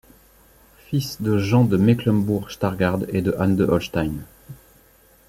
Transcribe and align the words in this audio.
Fils 0.79 1.21
de 1.21 1.37
Jean 1.37 1.63
de 1.63 1.77
Mecklembourg-Stargard 1.77 3.01
et 3.09 3.21
de 3.21 3.35
Anne 3.37 3.55
de 3.55 3.65
Holstein. 3.65 4.23